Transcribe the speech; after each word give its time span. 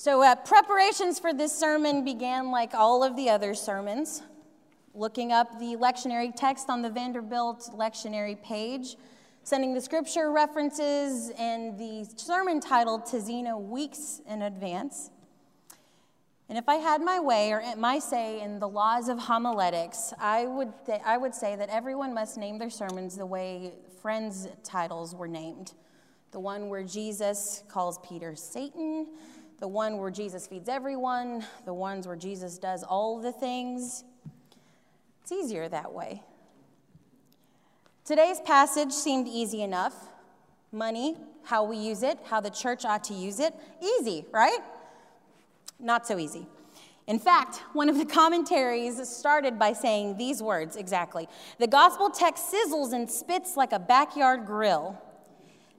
So, 0.00 0.22
uh, 0.22 0.36
preparations 0.36 1.18
for 1.18 1.34
this 1.34 1.52
sermon 1.52 2.04
began 2.04 2.52
like 2.52 2.72
all 2.72 3.02
of 3.02 3.16
the 3.16 3.30
other 3.30 3.52
sermons, 3.52 4.22
looking 4.94 5.32
up 5.32 5.58
the 5.58 5.74
lectionary 5.74 6.32
text 6.32 6.70
on 6.70 6.82
the 6.82 6.88
Vanderbilt 6.88 7.70
lectionary 7.74 8.40
page, 8.40 8.96
sending 9.42 9.74
the 9.74 9.80
scripture 9.80 10.30
references 10.30 11.32
and 11.36 11.76
the 11.76 12.08
sermon 12.14 12.60
title 12.60 13.00
to 13.00 13.20
Zeno 13.20 13.58
weeks 13.58 14.20
in 14.28 14.42
advance. 14.42 15.10
And 16.48 16.56
if 16.56 16.68
I 16.68 16.76
had 16.76 17.02
my 17.02 17.18
way 17.18 17.50
or 17.50 17.60
my 17.76 17.98
say 17.98 18.40
in 18.40 18.60
the 18.60 18.68
laws 18.68 19.08
of 19.08 19.18
homiletics, 19.18 20.14
I 20.20 20.46
would, 20.46 20.72
th- 20.86 21.00
I 21.04 21.16
would 21.16 21.34
say 21.34 21.56
that 21.56 21.70
everyone 21.70 22.14
must 22.14 22.38
name 22.38 22.58
their 22.58 22.70
sermons 22.70 23.16
the 23.16 23.26
way 23.26 23.72
Friends' 24.00 24.46
titles 24.62 25.16
were 25.16 25.26
named. 25.26 25.72
The 26.30 26.38
one 26.38 26.68
where 26.68 26.84
Jesus 26.84 27.64
calls 27.68 27.98
Peter 28.06 28.36
Satan, 28.36 29.08
the 29.58 29.68
one 29.68 29.98
where 29.98 30.10
Jesus 30.10 30.46
feeds 30.46 30.68
everyone, 30.68 31.44
the 31.64 31.74
ones 31.74 32.06
where 32.06 32.16
Jesus 32.16 32.58
does 32.58 32.82
all 32.82 33.20
the 33.20 33.32
things. 33.32 34.04
It's 35.22 35.32
easier 35.32 35.68
that 35.68 35.92
way. 35.92 36.22
Today's 38.04 38.40
passage 38.40 38.92
seemed 38.92 39.28
easy 39.28 39.62
enough 39.62 39.94
money, 40.72 41.16
how 41.44 41.64
we 41.64 41.76
use 41.76 42.02
it, 42.02 42.18
how 42.24 42.40
the 42.40 42.50
church 42.50 42.84
ought 42.84 43.04
to 43.04 43.14
use 43.14 43.40
it. 43.40 43.52
Easy, 43.82 44.24
right? 44.32 44.60
Not 45.80 46.06
so 46.06 46.18
easy. 46.18 46.46
In 47.06 47.18
fact, 47.18 47.62
one 47.72 47.88
of 47.88 47.96
the 47.96 48.04
commentaries 48.04 49.06
started 49.08 49.58
by 49.58 49.72
saying 49.72 50.18
these 50.18 50.42
words 50.42 50.76
exactly 50.76 51.28
The 51.58 51.66
gospel 51.66 52.10
text 52.10 52.52
sizzles 52.52 52.92
and 52.92 53.10
spits 53.10 53.56
like 53.56 53.72
a 53.72 53.78
backyard 53.78 54.46
grill. 54.46 55.00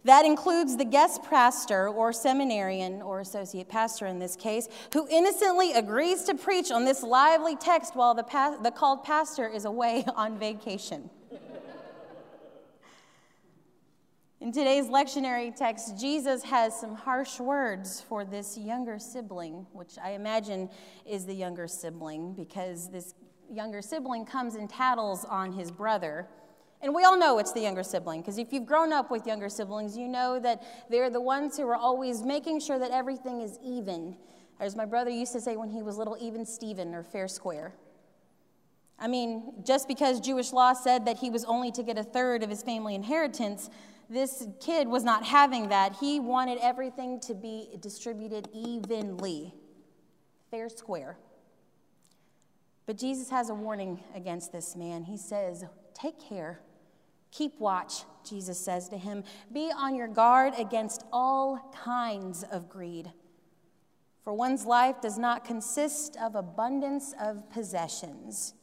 That 0.05 0.26
includes 0.26 0.77
the 0.77 0.85
guest 0.85 1.23
pastor 1.23 1.89
or 1.89 2.13
seminarian 2.13 3.02
or 3.02 3.20
associate 3.20 3.67
pastor 3.67 4.05
in 4.05 4.20
this 4.20 4.35
case, 4.35 4.70
who 4.94 5.07
innocently 5.09 5.73
agrees 5.73 6.23
to 6.23 6.35
preach 6.35 6.71
on 6.71 6.85
this 6.85 7.03
lively 7.03 7.55
text 7.55 7.95
while 7.95 8.13
the, 8.13 8.24
pa- 8.24 8.57
the 8.62 8.71
called 8.71 9.04
pastor 9.04 9.48
is 9.48 9.65
away 9.65 10.05
on 10.15 10.40
vacation. 10.40 11.09
In 14.41 14.54
today's 14.54 14.85
lectionary 14.85 15.54
text, 15.54 15.99
Jesus 15.99 16.43
has 16.43 16.79
some 16.79 16.96
harsh 16.96 17.41
words 17.41 17.99
for 18.07 18.24
this 18.24 18.57
younger 18.57 18.98
sibling, 18.98 19.68
which 19.74 19.98
I 20.02 20.12
imagine 20.12 20.70
is 21.05 21.26
the 21.26 21.34
younger 21.34 21.68
sibling 21.68 22.35
because 22.35 22.90
this 22.90 23.15
younger 23.52 23.81
sibling 23.81 24.26
comes 24.26 24.55
and 24.55 24.70
tattles 24.70 25.26
on 25.26 25.52
his 25.52 25.71
brother. 25.71 26.26
And 26.82 26.96
we 26.96 27.04
all 27.04 27.18
know 27.18 27.40
it's 27.40 27.52
the 27.52 27.60
younger 27.60 27.84
sibling, 27.84 28.22
because 28.22 28.38
if 28.38 28.54
you've 28.54 28.66
grown 28.66 28.94
up 28.94 29.12
with 29.12 29.27
younger 29.27 29.49
siblings, 29.49 29.98
you 29.98 30.08
know 30.08 30.40
that 30.40 30.63
they're 30.90 31.10
the 31.10 31.20
ones 31.20 31.58
who 31.58 31.68
are 31.68 31.76
always 31.76 32.24
making 32.24 32.62
sure 32.62 32.80
that 32.80 32.91
everything 32.91 33.41
is 33.41 33.60
even. 33.63 34.16
As 34.60 34.76
my 34.76 34.86
brother 34.86 35.10
used 35.10 35.34
to 35.34 35.41
say 35.41 35.58
when 35.58 35.70
he 35.70 35.82
was 35.82 35.98
little, 35.98 36.18
even 36.21 36.46
Steven 36.46 36.94
or 36.94 37.04
fair 37.04 37.27
square. 37.27 37.74
I 38.98 39.08
mean, 39.08 39.54
just 39.66 39.88
because 39.88 40.20
Jewish 40.20 40.52
law 40.52 40.74
said 40.74 41.05
that 41.05 41.18
he 41.18 41.30
was 41.30 41.44
only 41.46 41.71
to 41.71 41.84
get 41.84 41.98
a 41.98 42.04
third 42.04 42.44
of 42.44 42.49
his 42.49 42.63
family 42.63 42.96
inheritance, 42.96 43.70
this 44.10 44.48
kid 44.60 44.88
was 44.88 45.04
not 45.04 45.26
having 45.26 45.70
that. 45.70 45.96
He 45.99 46.20
wanted 46.20 46.60
everything 46.62 47.20
to 47.21 47.34
be 47.34 47.70
distributed 47.80 48.49
evenly, 48.54 49.54
fair 50.49 50.68
square. 50.70 51.18
But 52.86 52.98
Jesus 52.98 53.30
has 53.30 53.49
a 53.49 53.54
warning 53.54 54.04
against 54.16 54.52
this 54.52 54.76
man. 54.76 55.04
He 55.04 55.16
says, 55.16 55.64
Take 55.93 56.20
care 56.20 56.60
Keep 57.32 57.60
watch, 57.60 58.04
Jesus 58.27 58.60
says 58.60 58.90
to 58.90 58.98
him. 58.98 59.24
Be 59.52 59.72
on 59.76 59.96
your 59.96 60.08
guard 60.08 60.54
against 60.58 61.04
all 61.12 61.71
kinds 61.84 62.44
of 62.44 62.70
greed. 62.70 63.12
For 64.24 64.34
one's 64.34 64.66
life 64.66 65.02
does 65.02 65.18
not 65.18 65.46
consist 65.46 66.18
of 66.18 66.36
abundance 66.36 67.13
of 67.19 67.50
possessions. 67.50 68.53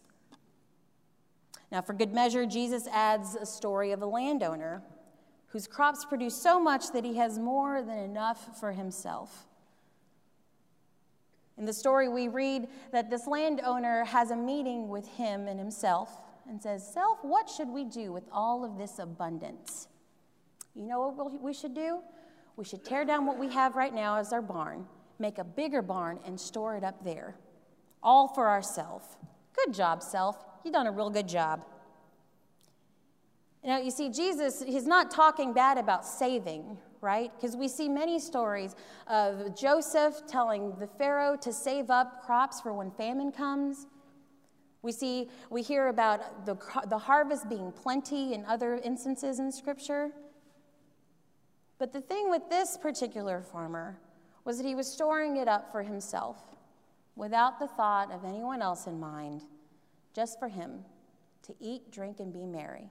Now, 1.73 1.81
for 1.81 1.93
good 1.93 2.13
measure, 2.13 2.47
Jesus 2.47 2.87
adds 2.89 3.35
a 3.35 3.47
story 3.47 3.93
of 3.93 4.03
a 4.03 4.07
landowner 4.07 4.83
whose 5.49 5.67
crops 5.67 6.05
produce 6.05 6.41
so 6.41 6.61
much 6.61 6.93
that 6.93 7.05
he 7.05 7.17
has 7.17 7.39
more 7.39 7.83
than 7.83 7.99
enough 7.99 8.59
for 8.61 8.73
himself. 8.73 9.47
In 11.59 11.65
the 11.65 11.73
story, 11.73 12.09
we 12.09 12.29
read 12.29 12.69
that 12.93 13.11
this 13.11 13.27
landowner 13.27 14.05
has 14.05 14.31
a 14.31 14.37
meeting 14.37 14.89
with 14.89 15.09
him 15.09 15.49
and 15.49 15.59
himself 15.59 16.21
and 16.49 16.61
says, 16.61 16.93
Self, 16.93 17.19
what 17.23 17.49
should 17.49 17.69
we 17.69 17.85
do 17.85 18.13
with 18.13 18.25
all 18.33 18.65
of 18.65 18.79
this 18.79 18.99
abundance? 18.99 19.89
You 20.75 20.87
know 20.87 21.09
what 21.09 21.43
we 21.43 21.53
should 21.53 21.75
do? 21.75 22.01
We 22.57 22.65
should 22.65 22.85
tear 22.85 23.05
down 23.05 23.27
what 23.27 23.39
we 23.39 23.51
have 23.53 23.77
right 23.77 23.95
now 23.95 24.17
as 24.17 24.33
our 24.33 24.43
barn, 24.43 24.87
make 25.19 25.39
a 25.39 25.45
bigger 25.45 25.83
barn, 25.83 26.19
and 26.25 26.39
store 26.41 26.77
it 26.77 26.85
up 26.85 27.05
there, 27.05 27.37
all 28.03 28.29
for 28.29 28.49
ourselves. 28.49 29.07
Good 29.65 29.75
job, 29.75 30.03
self. 30.03 30.37
You've 30.65 30.75
done 30.75 30.87
a 30.87 30.93
real 30.93 31.11
good 31.11 31.29
job. 31.29 31.65
Now, 33.65 33.79
you 33.79 33.91
see, 33.91 34.11
Jesus, 34.11 34.63
he's 34.65 34.87
not 34.87 35.11
talking 35.11 35.53
bad 35.53 35.77
about 35.77 36.07
saving, 36.07 36.79
right? 37.01 37.33
Because 37.35 37.57
we 37.57 37.67
see 37.67 37.89
many 37.89 38.21
stories 38.21 38.77
of 39.09 39.59
Joseph 39.59 40.15
telling 40.29 40.77
the 40.79 40.87
Pharaoh 40.87 41.37
to 41.43 41.53
save 41.53 41.91
up 41.91 42.23
crops 42.25 42.61
for 42.61 42.73
when 42.73 42.93
famine 42.93 43.33
comes. 43.33 43.87
We 44.83 44.93
see, 44.93 45.29
we 45.51 45.63
hear 45.63 45.89
about 45.89 46.47
the, 46.47 46.57
the 46.89 46.99
harvest 46.99 47.49
being 47.49 47.73
plenty 47.73 48.35
in 48.35 48.45
other 48.45 48.77
instances 48.77 49.39
in 49.39 49.51
Scripture. 49.51 50.11
But 51.79 51.93
the 51.93 52.01
thing 52.01 52.31
with 52.31 52.49
this 52.49 52.77
particular 52.77 53.43
farmer 53.43 53.99
was 54.45 54.59
that 54.59 54.67
he 54.67 54.75
was 54.75 54.91
storing 54.91 55.37
it 55.37 55.49
up 55.49 55.73
for 55.73 55.83
himself 55.83 56.39
without 57.17 57.59
the 57.59 57.67
thought 57.67 58.13
of 58.13 58.25
anyone 58.25 58.63
else 58.63 58.87
in 58.87 59.01
mind, 59.01 59.43
just 60.15 60.39
for 60.39 60.49
him 60.49 60.85
to 61.43 61.55
eat, 61.61 61.91
drink, 61.91 62.21
and 62.21 62.33
be 62.33 62.45
merry. 62.45 62.89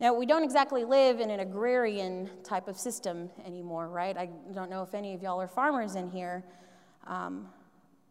Now, 0.00 0.14
we 0.14 0.26
don't 0.26 0.44
exactly 0.44 0.84
live 0.84 1.18
in 1.18 1.30
an 1.30 1.40
agrarian 1.40 2.30
type 2.44 2.68
of 2.68 2.78
system 2.78 3.30
anymore, 3.44 3.88
right? 3.88 4.16
I 4.16 4.28
don't 4.54 4.70
know 4.70 4.82
if 4.82 4.94
any 4.94 5.14
of 5.14 5.22
y'all 5.22 5.40
are 5.40 5.48
farmers 5.48 5.96
in 5.96 6.08
here. 6.10 6.44
Um, 7.06 7.48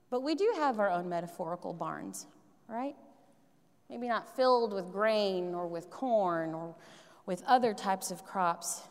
but 0.10 0.22
we 0.22 0.36
do 0.36 0.54
have 0.56 0.80
our 0.80 0.90
own 0.90 1.10
metaphorical 1.10 1.74
barns, 1.74 2.28
right? 2.68 2.96
Maybe 3.90 4.08
not 4.08 4.36
filled 4.36 4.74
with 4.74 4.92
grain 4.92 5.54
or 5.54 5.68
with 5.68 5.90
corn 5.90 6.54
or 6.54 6.76
with 7.26 7.44
other 7.48 7.74
types 7.74 8.12
of 8.12 8.26
crops. 8.26 8.82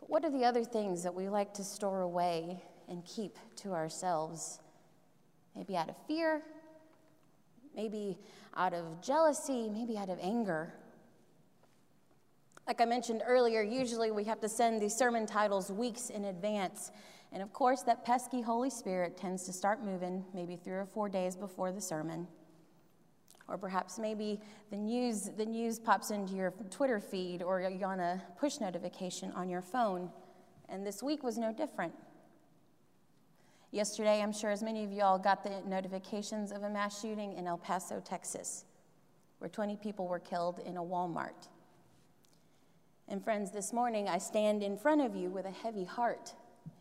But 0.00 0.10
what 0.10 0.24
are 0.24 0.30
the 0.30 0.44
other 0.44 0.64
things 0.64 1.02
that 1.02 1.14
we 1.14 1.28
like 1.28 1.54
to 1.54 1.64
store 1.64 2.02
away 2.02 2.62
and 2.88 3.04
keep 3.04 3.38
to 3.56 3.72
ourselves? 3.72 4.60
Maybe 5.54 5.76
out 5.76 5.88
of 5.88 5.96
fear, 6.06 6.42
maybe 7.76 8.18
out 8.56 8.74
of 8.74 9.00
jealousy, 9.02 9.68
maybe 9.68 9.96
out 9.96 10.08
of 10.08 10.18
anger. 10.20 10.74
Like 12.66 12.80
I 12.80 12.86
mentioned 12.86 13.22
earlier, 13.26 13.62
usually 13.62 14.10
we 14.10 14.24
have 14.24 14.40
to 14.40 14.48
send 14.48 14.80
these 14.80 14.94
sermon 14.94 15.26
titles 15.26 15.70
weeks 15.70 16.08
in 16.08 16.24
advance. 16.24 16.90
And 17.34 17.42
of 17.42 17.52
course, 17.52 17.82
that 17.82 18.04
pesky 18.04 18.40
Holy 18.40 18.70
Spirit 18.70 19.16
tends 19.16 19.42
to 19.46 19.52
start 19.52 19.84
moving 19.84 20.24
maybe 20.32 20.54
three 20.54 20.74
or 20.74 20.86
four 20.86 21.08
days 21.08 21.34
before 21.34 21.72
the 21.72 21.80
sermon. 21.80 22.28
Or 23.48 23.58
perhaps 23.58 23.98
maybe 23.98 24.40
the 24.70 24.76
news, 24.76 25.30
the 25.36 25.44
news 25.44 25.80
pops 25.80 26.12
into 26.12 26.34
your 26.34 26.52
Twitter 26.70 27.00
feed 27.00 27.42
or 27.42 27.60
you're 27.60 27.88
on 27.88 27.98
a 27.98 28.22
push 28.38 28.60
notification 28.60 29.32
on 29.32 29.48
your 29.48 29.62
phone. 29.62 30.10
And 30.68 30.86
this 30.86 31.02
week 31.02 31.24
was 31.24 31.36
no 31.36 31.52
different. 31.52 31.92
Yesterday, 33.72 34.22
I'm 34.22 34.32
sure 34.32 34.50
as 34.50 34.62
many 34.62 34.84
of 34.84 34.92
y'all 34.92 35.18
got 35.18 35.42
the 35.42 35.60
notifications 35.66 36.52
of 36.52 36.62
a 36.62 36.70
mass 36.70 37.00
shooting 37.00 37.32
in 37.32 37.48
El 37.48 37.58
Paso, 37.58 38.00
Texas, 38.00 38.64
where 39.40 39.50
20 39.50 39.74
people 39.74 40.06
were 40.06 40.20
killed 40.20 40.60
in 40.64 40.76
a 40.76 40.82
Walmart. 40.82 41.48
And 43.08 43.22
friends, 43.24 43.50
this 43.50 43.72
morning 43.72 44.08
I 44.08 44.18
stand 44.18 44.62
in 44.62 44.78
front 44.78 45.00
of 45.00 45.16
you 45.16 45.30
with 45.30 45.46
a 45.46 45.50
heavy 45.50 45.84
heart 45.84 46.32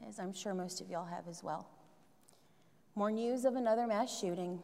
as 0.07 0.19
I'm 0.19 0.33
sure 0.33 0.53
most 0.53 0.81
of 0.81 0.89
y'all 0.89 1.05
have 1.05 1.27
as 1.27 1.43
well. 1.43 1.67
More 2.95 3.11
news 3.11 3.45
of 3.45 3.55
another 3.55 3.87
mass 3.87 4.19
shooting, 4.19 4.61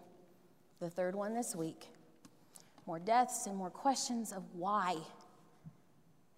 the 0.79 0.89
third 0.89 1.15
one 1.15 1.33
this 1.33 1.55
week. 1.55 1.88
More 2.85 2.99
deaths 2.99 3.45
and 3.45 3.55
more 3.55 3.69
questions 3.69 4.31
of 4.31 4.44
why. 4.53 4.97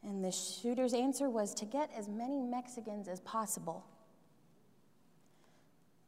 And 0.03 0.23
the 0.23 0.31
shooter's 0.31 0.93
answer 0.93 1.29
was 1.29 1.53
to 1.55 1.65
get 1.65 1.89
as 1.95 2.07
many 2.07 2.41
Mexicans 2.41 3.07
as 3.07 3.19
possible. 3.21 3.85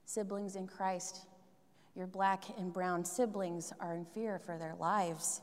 Siblings 0.06 0.56
in 0.56 0.68
Christ, 0.68 1.26
your 1.96 2.08
black 2.08 2.44
and 2.58 2.74
brown 2.74 3.06
siblings 3.06 3.72
are 3.80 3.94
in 3.94 4.06
fear 4.06 4.40
for 4.40 4.58
their 4.58 4.76
lives. 4.80 5.42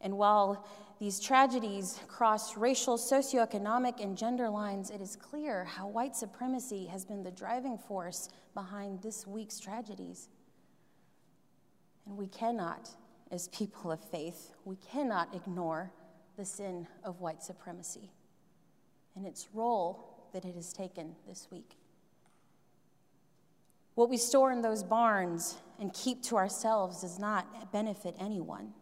And 0.00 0.16
while 0.16 0.66
these 0.98 1.20
tragedies 1.20 1.98
cross 2.08 2.56
racial, 2.56 2.96
socioeconomic, 2.96 4.02
and 4.02 4.16
gender 4.16 4.48
lines, 4.48 4.90
it 4.90 5.00
is 5.00 5.16
clear 5.16 5.64
how 5.64 5.88
white 5.88 6.16
supremacy 6.16 6.86
has 6.86 7.04
been 7.04 7.22
the 7.22 7.30
driving 7.30 7.76
force 7.76 8.28
behind 8.54 9.02
this 9.02 9.26
week's 9.26 9.60
tragedies. 9.60 10.28
And 12.06 12.16
we 12.16 12.28
cannot, 12.28 12.88
as 13.30 13.48
people 13.48 13.90
of 13.90 14.00
faith, 14.00 14.52
we 14.64 14.76
cannot 14.76 15.34
ignore 15.34 15.92
the 16.36 16.44
sin 16.44 16.86
of 17.04 17.20
white 17.20 17.42
supremacy 17.42 18.12
and 19.16 19.26
its 19.26 19.48
role 19.52 20.28
that 20.32 20.44
it 20.44 20.54
has 20.54 20.72
taken 20.72 21.14
this 21.26 21.48
week. 21.50 21.76
What 23.94 24.10
we 24.10 24.18
store 24.18 24.52
in 24.52 24.60
those 24.60 24.82
barns 24.82 25.56
and 25.80 25.92
keep 25.92 26.22
to 26.24 26.36
ourselves 26.36 27.00
does 27.00 27.18
not 27.18 27.72
benefit 27.72 28.14
anyone. 28.18 28.74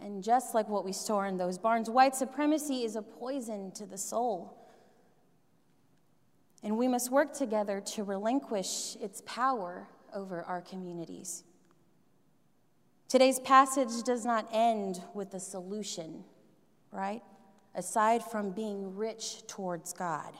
And 0.00 0.22
just 0.22 0.54
like 0.54 0.68
what 0.68 0.84
we 0.84 0.92
store 0.92 1.26
in 1.26 1.36
those 1.36 1.58
barns, 1.58 1.90
white 1.90 2.16
supremacy 2.16 2.84
is 2.84 2.96
a 2.96 3.02
poison 3.02 3.70
to 3.72 3.86
the 3.86 3.98
soul. 3.98 4.58
And 6.62 6.78
we 6.78 6.88
must 6.88 7.10
work 7.10 7.34
together 7.34 7.80
to 7.94 8.04
relinquish 8.04 8.96
its 9.00 9.22
power 9.26 9.88
over 10.14 10.42
our 10.42 10.60
communities. 10.60 11.44
Today's 13.08 13.40
passage 13.40 14.02
does 14.04 14.24
not 14.24 14.48
end 14.52 15.02
with 15.12 15.34
a 15.34 15.40
solution, 15.40 16.24
right? 16.90 17.22
Aside 17.74 18.22
from 18.24 18.50
being 18.50 18.96
rich 18.96 19.46
towards 19.46 19.92
God. 19.92 20.32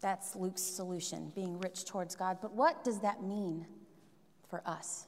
That's 0.00 0.34
Luke's 0.34 0.62
solution, 0.62 1.32
being 1.34 1.58
rich 1.60 1.84
towards 1.84 2.16
God. 2.16 2.38
But 2.42 2.54
what 2.54 2.82
does 2.84 3.00
that 3.00 3.22
mean 3.22 3.66
for 4.48 4.62
us? 4.66 5.06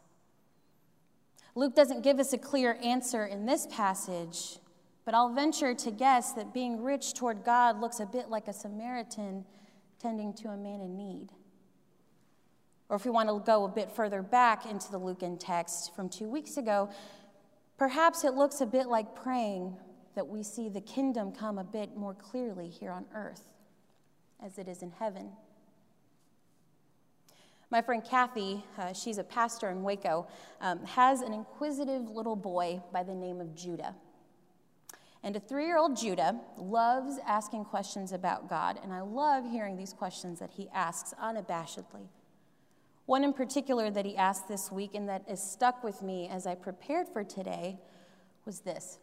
Luke 1.56 1.75
doesn't 1.75 2.03
give 2.03 2.20
us 2.20 2.35
a 2.35 2.38
clear 2.38 2.79
answer 2.85 3.25
in 3.25 3.47
this 3.47 3.67
passage, 3.69 4.58
but 5.06 5.14
I'll 5.14 5.32
venture 5.32 5.75
to 5.75 5.91
guess 5.91 6.32
that 6.35 6.53
being 6.53 6.82
rich 6.82 7.14
toward 7.14 7.44
God 7.44 7.81
looks 7.81 7.99
a 7.99 8.05
bit 8.05 8.29
like 8.29 8.47
a 8.47 8.53
Samaritan 8.53 9.43
tending 9.99 10.35
to 10.35 10.49
a 10.49 10.56
man 10.58 10.82
in 10.82 10.99
need. 10.99 11.29
Or 12.91 12.97
if 12.97 13.06
we 13.06 13.11
want 13.11 13.31
to 13.31 13.41
go 13.41 13.64
a 13.64 13.69
bit 13.69 13.91
further 13.91 14.20
back 14.20 14.67
into 14.67 14.91
the 14.91 14.99
Lucan 14.99 15.38
text 15.38 15.97
from 15.97 16.11
two 16.11 16.29
weeks 16.29 16.58
ago, 16.58 16.91
perhaps 17.79 18.23
it 18.23 18.35
looks 18.35 18.61
a 18.61 18.67
bit 18.67 18.87
like 18.87 19.14
praying 19.14 19.79
that 20.14 20.29
we 20.29 20.43
see 20.43 20.69
the 20.69 20.82
kingdom 20.82 21.32
come 21.32 21.56
a 21.56 21.64
bit 21.64 21.97
more 21.97 22.12
clearly 22.12 22.69
here 22.69 22.93
on 22.93 23.06
earth 23.14 23.44
as 24.44 24.59
it 24.59 24.69
is 24.69 24.82
in 24.82 24.91
heaven. 24.91 25.31
My 27.76 27.82
friend 27.82 28.02
Kathy, 28.02 28.64
uh, 28.78 28.94
she's 28.94 29.19
a 29.19 29.23
pastor 29.23 29.69
in 29.69 29.82
Waco, 29.82 30.26
um, 30.62 30.82
has 30.87 31.20
an 31.20 31.34
inquisitive 31.34 32.08
little 32.08 32.34
boy 32.34 32.81
by 32.90 33.02
the 33.02 33.14
name 33.14 33.38
of 33.38 33.55
Judah. 33.55 33.94
And 35.23 35.37
a 35.37 35.40
three 35.40 35.67
year 35.67 35.76
old 35.76 35.94
Judah 35.94 36.40
loves 36.56 37.19
asking 37.26 37.67
questions 37.67 38.12
about 38.12 38.49
God, 38.49 38.81
and 38.82 38.94
I 38.94 39.02
love 39.02 39.44
hearing 39.44 39.76
these 39.76 39.93
questions 39.93 40.38
that 40.38 40.52
he 40.52 40.70
asks 40.73 41.12
unabashedly. 41.23 42.08
One 43.05 43.23
in 43.23 43.34
particular 43.34 43.90
that 43.90 44.06
he 44.06 44.17
asked 44.17 44.49
this 44.49 44.73
week 44.73 44.94
and 44.94 45.06
that 45.11 45.25
is 45.28 45.43
stuck 45.43 45.84
with 45.84 46.00
me 46.00 46.31
as 46.32 46.46
I 46.46 46.55
prepared 46.55 47.08
for 47.11 47.25
today 47.25 47.78
was 48.46 48.61
this. 48.61 49.00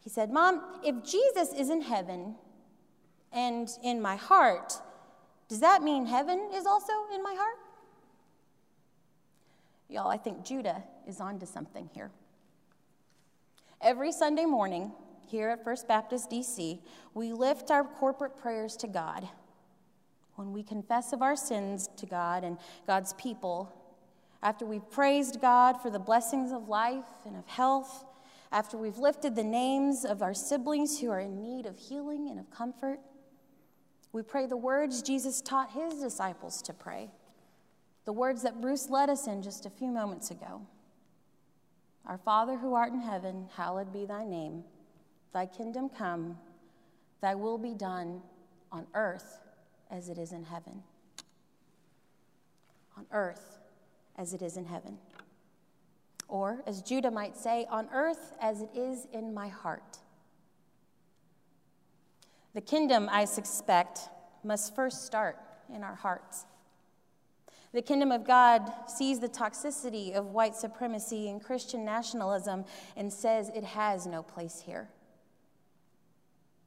He 0.00 0.10
said, 0.10 0.32
Mom, 0.32 0.80
if 0.84 1.04
Jesus 1.04 1.52
is 1.52 1.70
in 1.70 1.82
heaven, 1.82 2.34
and 3.30 3.68
in 3.84 4.02
my 4.02 4.16
heart, 4.16 4.72
does 5.48 5.60
that 5.60 5.84
mean 5.84 6.06
heaven 6.06 6.50
is 6.52 6.66
also 6.66 6.92
in 7.14 7.22
my 7.22 7.36
heart? 7.38 7.67
Y'all, 9.88 10.08
I 10.08 10.18
think 10.18 10.44
Judah 10.44 10.84
is 11.06 11.18
onto 11.18 11.46
something 11.46 11.88
here. 11.94 12.10
Every 13.80 14.12
Sunday 14.12 14.44
morning 14.44 14.92
here 15.26 15.48
at 15.48 15.64
First 15.64 15.88
Baptist 15.88 16.30
DC, 16.30 16.80
we 17.14 17.32
lift 17.32 17.70
our 17.70 17.84
corporate 17.84 18.36
prayers 18.36 18.76
to 18.78 18.86
God. 18.86 19.26
When 20.34 20.52
we 20.52 20.62
confess 20.62 21.14
of 21.14 21.22
our 21.22 21.36
sins 21.36 21.88
to 21.96 22.04
God 22.04 22.44
and 22.44 22.58
God's 22.86 23.14
people, 23.14 23.74
after 24.42 24.66
we've 24.66 24.88
praised 24.90 25.40
God 25.40 25.80
for 25.80 25.90
the 25.90 25.98
blessings 25.98 26.52
of 26.52 26.68
life 26.68 27.08
and 27.24 27.34
of 27.36 27.46
health, 27.46 28.04
after 28.52 28.76
we've 28.76 28.98
lifted 28.98 29.36
the 29.36 29.44
names 29.44 30.04
of 30.04 30.22
our 30.22 30.34
siblings 30.34 31.00
who 31.00 31.10
are 31.10 31.20
in 31.20 31.40
need 31.40 31.64
of 31.64 31.78
healing 31.78 32.28
and 32.28 32.38
of 32.38 32.50
comfort, 32.50 33.00
we 34.12 34.22
pray 34.22 34.46
the 34.46 34.56
words 34.56 35.02
Jesus 35.02 35.40
taught 35.40 35.70
his 35.70 35.94
disciples 35.94 36.60
to 36.62 36.74
pray, 36.74 37.10
the 38.08 38.12
words 38.14 38.40
that 38.40 38.62
Bruce 38.62 38.88
led 38.88 39.10
us 39.10 39.26
in 39.26 39.42
just 39.42 39.66
a 39.66 39.70
few 39.70 39.90
moments 39.90 40.30
ago. 40.30 40.62
Our 42.06 42.16
Father 42.16 42.56
who 42.56 42.72
art 42.72 42.90
in 42.90 43.02
heaven, 43.02 43.50
hallowed 43.54 43.92
be 43.92 44.06
thy 44.06 44.24
name. 44.24 44.64
Thy 45.34 45.44
kingdom 45.44 45.90
come, 45.90 46.38
thy 47.20 47.34
will 47.34 47.58
be 47.58 47.74
done 47.74 48.22
on 48.72 48.86
earth 48.94 49.40
as 49.90 50.08
it 50.08 50.16
is 50.16 50.32
in 50.32 50.42
heaven. 50.42 50.82
On 52.96 53.04
earth 53.12 53.58
as 54.16 54.32
it 54.32 54.40
is 54.40 54.56
in 54.56 54.64
heaven. 54.64 54.96
Or, 56.28 56.62
as 56.66 56.80
Judah 56.80 57.10
might 57.10 57.36
say, 57.36 57.66
on 57.68 57.90
earth 57.92 58.32
as 58.40 58.62
it 58.62 58.70
is 58.74 59.06
in 59.12 59.34
my 59.34 59.48
heart. 59.48 59.98
The 62.54 62.62
kingdom, 62.62 63.10
I 63.12 63.26
suspect, 63.26 64.08
must 64.42 64.74
first 64.74 65.04
start 65.04 65.36
in 65.70 65.82
our 65.82 65.96
hearts. 65.96 66.46
The 67.72 67.82
kingdom 67.82 68.10
of 68.12 68.26
God 68.26 68.72
sees 68.86 69.20
the 69.20 69.28
toxicity 69.28 70.14
of 70.14 70.26
white 70.26 70.56
supremacy 70.56 71.28
and 71.28 71.42
Christian 71.42 71.84
nationalism 71.84 72.64
and 72.96 73.12
says 73.12 73.50
it 73.54 73.64
has 73.64 74.06
no 74.06 74.22
place 74.22 74.62
here. 74.64 74.88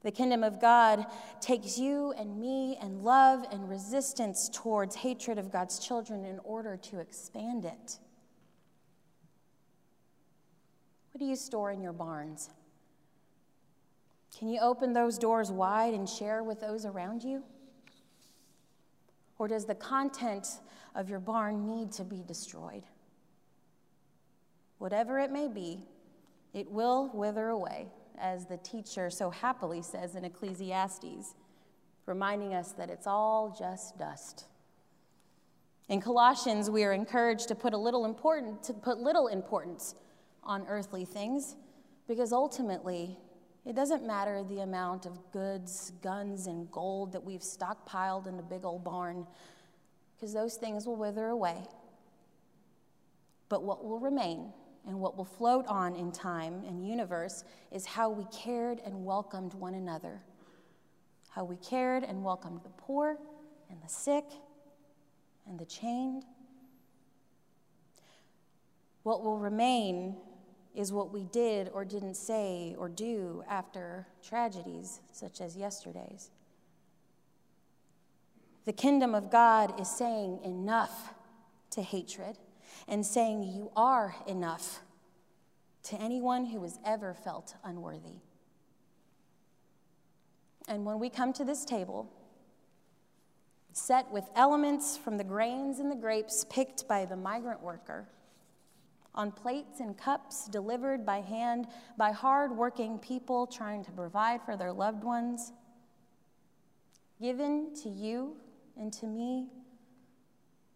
The 0.02 0.12
kingdom 0.12 0.42
of 0.42 0.60
God 0.60 1.06
takes 1.40 1.78
you 1.78 2.12
and 2.16 2.38
me 2.40 2.76
and 2.80 3.04
love 3.04 3.44
and 3.52 3.68
resistance 3.68 4.48
towards 4.52 4.96
hatred 4.96 5.38
of 5.38 5.52
God's 5.52 5.78
children 5.78 6.24
in 6.24 6.40
order 6.44 6.76
to 6.76 6.98
expand 6.98 7.64
it. 7.64 7.98
What 11.12 11.18
do 11.18 11.24
you 11.24 11.36
store 11.36 11.70
in 11.70 11.82
your 11.82 11.92
barns? 11.92 12.50
Can 14.36 14.48
you 14.48 14.60
open 14.60 14.92
those 14.92 15.18
doors 15.18 15.52
wide 15.52 15.94
and 15.94 16.08
share 16.08 16.42
with 16.42 16.60
those 16.60 16.86
around 16.86 17.22
you? 17.22 17.44
Or 19.42 19.48
does 19.48 19.64
the 19.64 19.74
content 19.74 20.46
of 20.94 21.10
your 21.10 21.18
barn 21.18 21.66
need 21.66 21.90
to 21.94 22.04
be 22.04 22.22
destroyed? 22.24 22.84
Whatever 24.78 25.18
it 25.18 25.32
may 25.32 25.48
be, 25.48 25.82
it 26.54 26.70
will 26.70 27.10
wither 27.12 27.48
away, 27.48 27.88
as 28.20 28.46
the 28.46 28.58
teacher 28.58 29.10
so 29.10 29.30
happily 29.30 29.82
says 29.82 30.14
in 30.14 30.24
Ecclesiastes, 30.24 31.34
reminding 32.06 32.54
us 32.54 32.70
that 32.74 32.88
it's 32.88 33.08
all 33.08 33.52
just 33.58 33.98
dust. 33.98 34.44
In 35.88 36.00
Colossians, 36.00 36.70
we 36.70 36.84
are 36.84 36.92
encouraged 36.92 37.48
to 37.48 37.56
put 37.56 37.72
a 37.72 37.78
little 37.78 38.04
important 38.04 38.62
to 38.62 38.72
put 38.72 38.98
little 38.98 39.26
importance 39.26 39.96
on 40.44 40.64
earthly 40.68 41.04
things 41.04 41.56
because 42.06 42.32
ultimately 42.32 43.18
it 43.64 43.74
doesn't 43.76 44.06
matter 44.06 44.42
the 44.42 44.60
amount 44.60 45.06
of 45.06 45.18
goods, 45.32 45.92
guns, 46.02 46.46
and 46.46 46.70
gold 46.70 47.12
that 47.12 47.22
we've 47.22 47.40
stockpiled 47.42 48.26
in 48.26 48.36
the 48.36 48.42
big 48.42 48.64
old 48.64 48.82
barn, 48.82 49.26
because 50.16 50.34
those 50.34 50.56
things 50.56 50.86
will 50.86 50.96
wither 50.96 51.28
away. 51.28 51.58
But 53.48 53.62
what 53.62 53.84
will 53.84 54.00
remain 54.00 54.52
and 54.86 54.98
what 54.98 55.16
will 55.16 55.24
float 55.24 55.66
on 55.68 55.94
in 55.94 56.10
time 56.10 56.64
and 56.66 56.86
universe 56.86 57.44
is 57.70 57.86
how 57.86 58.10
we 58.10 58.24
cared 58.32 58.80
and 58.84 59.04
welcomed 59.04 59.54
one 59.54 59.74
another, 59.74 60.22
how 61.30 61.44
we 61.44 61.56
cared 61.56 62.02
and 62.02 62.24
welcomed 62.24 62.62
the 62.64 62.70
poor 62.70 63.16
and 63.70 63.80
the 63.82 63.88
sick 63.88 64.24
and 65.46 65.58
the 65.58 65.66
chained. 65.66 66.24
What 69.02 69.22
will 69.22 69.38
remain 69.38 70.16
is 70.74 70.92
what 70.92 71.12
we 71.12 71.24
did 71.24 71.70
or 71.72 71.84
didn't 71.84 72.16
say 72.16 72.74
or 72.78 72.88
do 72.88 73.42
after 73.48 74.06
tragedies 74.22 75.00
such 75.12 75.40
as 75.40 75.56
yesterday's. 75.56 76.30
The 78.64 78.72
kingdom 78.72 79.14
of 79.14 79.30
God 79.30 79.80
is 79.80 79.90
saying 79.90 80.40
enough 80.44 81.14
to 81.70 81.82
hatred 81.82 82.38
and 82.88 83.04
saying 83.04 83.42
you 83.42 83.70
are 83.76 84.14
enough 84.26 84.80
to 85.84 86.00
anyone 86.00 86.46
who 86.46 86.62
has 86.62 86.78
ever 86.84 87.12
felt 87.12 87.54
unworthy. 87.64 88.20
And 90.68 90.84
when 90.84 91.00
we 91.00 91.10
come 91.10 91.32
to 91.34 91.44
this 91.44 91.64
table, 91.64 92.08
set 93.72 94.10
with 94.12 94.30
elements 94.36 94.96
from 94.96 95.16
the 95.16 95.24
grains 95.24 95.80
and 95.80 95.90
the 95.90 95.96
grapes 95.96 96.46
picked 96.48 96.86
by 96.86 97.04
the 97.04 97.16
migrant 97.16 97.62
worker, 97.62 98.08
on 99.14 99.30
plates 99.30 99.80
and 99.80 99.96
cups 99.96 100.48
delivered 100.48 101.04
by 101.04 101.20
hand 101.20 101.66
by 101.98 102.10
hard-working 102.12 102.98
people 102.98 103.46
trying 103.46 103.84
to 103.84 103.92
provide 103.92 104.42
for 104.42 104.56
their 104.56 104.72
loved 104.72 105.04
ones, 105.04 105.52
given 107.20 107.74
to 107.82 107.88
you 107.88 108.36
and 108.76 108.92
to 108.92 109.06
me 109.06 109.48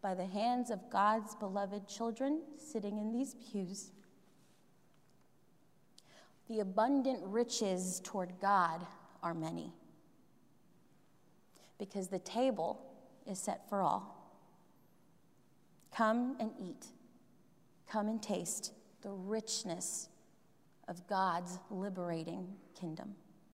by 0.02 0.14
the 0.14 0.26
hands 0.26 0.70
of 0.70 0.90
God's 0.90 1.34
beloved 1.34 1.88
children 1.88 2.42
sitting 2.56 2.98
in 2.98 3.12
these 3.12 3.34
pews. 3.34 3.90
The 6.48 6.60
abundant 6.60 7.20
riches 7.24 8.00
toward 8.04 8.34
God 8.40 8.86
are 9.22 9.34
many 9.34 9.72
because 11.78 12.08
the 12.08 12.20
table 12.20 12.80
is 13.26 13.38
set 13.38 13.68
for 13.68 13.82
all. 13.82 14.30
Come 15.92 16.36
and 16.38 16.52
eat 16.60 16.86
Come 17.90 18.08
and 18.08 18.22
taste 18.22 18.72
the 19.02 19.10
richness 19.10 20.08
of 20.88 21.06
God's 21.06 21.58
liberating 21.70 22.48
kingdom. 22.78 23.14